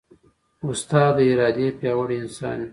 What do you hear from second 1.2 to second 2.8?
ارادې پیاوړی انسان وي.